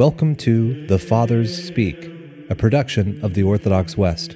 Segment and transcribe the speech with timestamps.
[0.00, 2.10] Welcome to The Fathers Speak,
[2.48, 4.34] a production of the Orthodox West.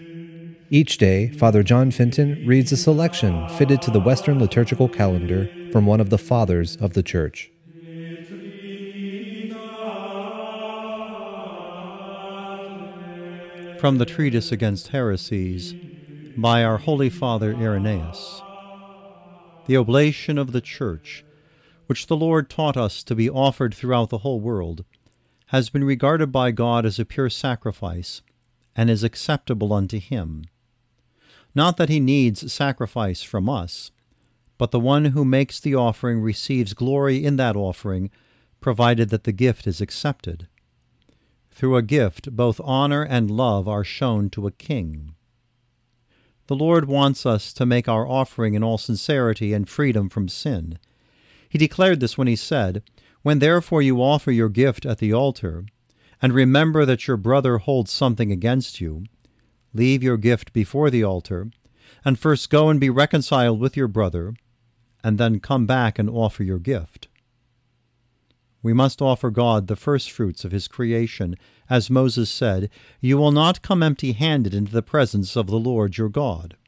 [0.68, 5.86] Each day, Father John Fenton reads a selection fitted to the Western liturgical calendar from
[5.86, 7.50] one of the Fathers of the Church.
[13.80, 15.72] From the Treatise Against Heresies
[16.36, 18.42] by our Holy Father Irenaeus.
[19.66, 21.24] The oblation of the Church,
[21.86, 24.84] which the Lord taught us to be offered throughout the whole world,
[25.54, 28.22] has been regarded by God as a pure sacrifice,
[28.74, 30.46] and is acceptable unto Him.
[31.54, 33.92] Not that He needs sacrifice from us,
[34.58, 38.10] but the one who makes the offering receives glory in that offering,
[38.60, 40.48] provided that the gift is accepted.
[41.52, 45.14] Through a gift, both honor and love are shown to a king.
[46.48, 50.80] The Lord wants us to make our offering in all sincerity and freedom from sin.
[51.48, 52.82] He declared this when he said,
[53.24, 55.64] when therefore you offer your gift at the altar,
[56.20, 59.02] and remember that your brother holds something against you,
[59.72, 61.48] leave your gift before the altar,
[62.04, 64.34] and first go and be reconciled with your brother,
[65.02, 67.08] and then come back and offer your gift.
[68.62, 71.34] We must offer God the first fruits of his creation,
[71.70, 72.68] as Moses said,
[73.00, 76.58] You will not come empty handed into the presence of the Lord your God.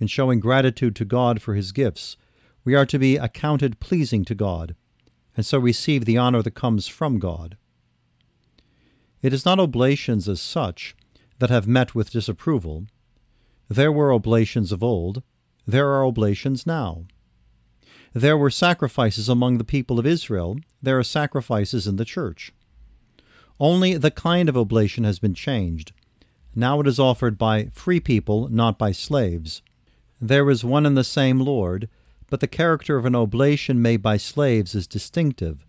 [0.00, 2.16] In showing gratitude to God for his gifts,
[2.64, 4.74] we are to be accounted pleasing to God
[5.36, 7.56] and so receive the honor that comes from God.
[9.22, 10.96] It is not oblations as such
[11.38, 12.86] that have met with disapproval.
[13.68, 15.22] There were oblations of old,
[15.66, 17.04] there are oblations now.
[18.14, 22.52] There were sacrifices among the people of Israel, there are sacrifices in the church.
[23.58, 25.92] Only the kind of oblation has been changed.
[26.54, 29.60] Now it is offered by free people, not by slaves.
[30.20, 31.88] There is one and the same Lord,
[32.28, 35.66] but the character of an oblation made by slaves is distinctive.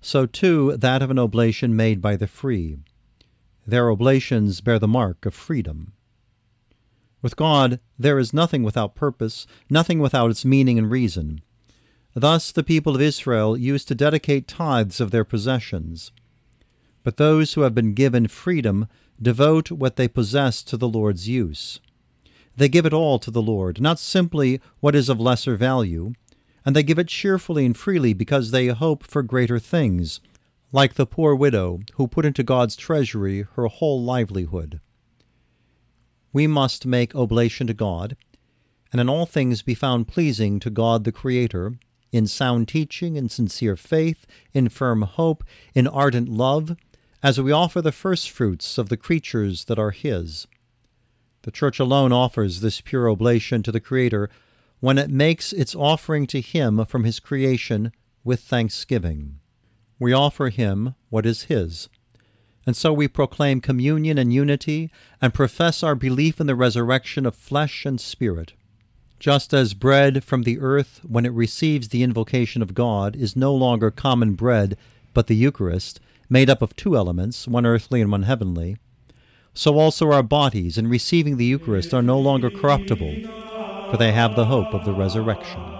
[0.00, 2.78] So, too, that of an oblation made by the free.
[3.66, 5.92] Their oblations bear the mark of freedom.
[7.20, 11.40] With God, there is nothing without purpose, nothing without its meaning and reason.
[12.14, 16.10] Thus, the people of Israel used to dedicate tithes of their possessions.
[17.04, 18.88] But those who have been given freedom
[19.20, 21.80] devote what they possess to the Lord's use.
[22.56, 26.12] They give it all to the Lord, not simply what is of lesser value,
[26.64, 30.20] and they give it cheerfully and freely because they hope for greater things,
[30.70, 34.80] like the poor widow who put into God's treasury her whole livelihood.
[36.32, 38.16] We must make oblation to God,
[38.90, 41.74] and in all things be found pleasing to God the Creator,
[42.10, 45.42] in sound teaching, in sincere faith, in firm hope,
[45.74, 46.76] in ardent love,
[47.22, 50.46] as we offer the first fruits of the creatures that are His.
[51.42, 54.30] The Church alone offers this pure oblation to the Creator
[54.80, 57.92] when it makes its offering to Him from His creation
[58.24, 59.40] with thanksgiving.
[59.98, 61.88] We offer Him what is His.
[62.64, 67.34] And so we proclaim communion and unity and profess our belief in the resurrection of
[67.34, 68.52] flesh and spirit.
[69.18, 73.54] Just as bread from the earth, when it receives the invocation of God, is no
[73.54, 74.76] longer common bread,
[75.12, 78.76] but the Eucharist, made up of two elements, one earthly and one heavenly,
[79.54, 83.14] so also our bodies in receiving the Eucharist are no longer corruptible,
[83.90, 85.71] for they have the hope of the resurrection.